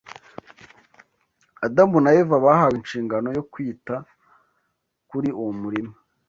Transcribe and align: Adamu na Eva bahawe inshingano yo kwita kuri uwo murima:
Adamu 1.65 1.97
na 2.03 2.09
Eva 2.21 2.37
bahawe 2.45 2.73
inshingano 2.79 3.27
yo 3.37 3.43
kwita 3.51 3.95
kuri 5.09 5.29
uwo 5.39 5.51
murima: 5.61 5.93